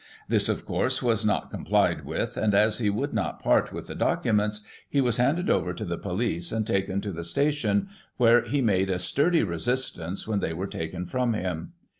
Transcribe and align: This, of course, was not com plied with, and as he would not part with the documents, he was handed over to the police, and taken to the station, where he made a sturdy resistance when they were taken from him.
This, 0.27 0.49
of 0.49 0.65
course, 0.65 1.03
was 1.03 1.23
not 1.23 1.51
com 1.51 1.63
plied 1.63 2.05
with, 2.05 2.35
and 2.35 2.55
as 2.55 2.79
he 2.79 2.89
would 2.89 3.13
not 3.13 3.39
part 3.39 3.71
with 3.71 3.85
the 3.85 3.93
documents, 3.93 4.61
he 4.89 4.99
was 4.99 5.17
handed 5.17 5.47
over 5.47 5.75
to 5.75 5.85
the 5.85 5.95
police, 5.95 6.51
and 6.51 6.65
taken 6.65 7.01
to 7.01 7.11
the 7.11 7.23
station, 7.23 7.87
where 8.17 8.41
he 8.43 8.61
made 8.61 8.89
a 8.89 8.97
sturdy 8.97 9.43
resistance 9.43 10.27
when 10.27 10.39
they 10.39 10.53
were 10.53 10.65
taken 10.65 11.05
from 11.05 11.33
him. 11.35 11.73